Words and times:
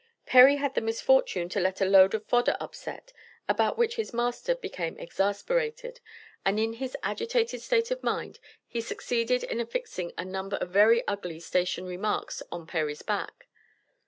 Perry 0.25 0.55
had 0.55 0.73
the 0.73 0.81
misfortune 0.81 1.47
to 1.49 1.59
let 1.59 1.79
a 1.79 1.85
"load 1.85 2.15
of 2.15 2.25
fodder 2.25 2.57
upset," 2.59 3.13
about 3.47 3.77
which 3.77 3.97
his 3.97 4.15
master 4.15 4.55
became 4.55 4.97
exasperated, 4.97 5.99
and 6.43 6.59
in 6.59 6.73
his 6.73 6.97
agitated 7.03 7.61
state 7.61 7.91
of 7.91 8.01
mind 8.01 8.39
he 8.65 8.81
succeeded 8.81 9.43
in 9.43 9.59
affixing 9.59 10.11
a 10.17 10.25
number 10.25 10.55
of 10.55 10.69
very 10.71 11.07
ugly 11.07 11.39
stationary 11.39 11.97
marks 11.97 12.41
on 12.51 12.65
Perry's 12.65 13.03
back. 13.03 13.45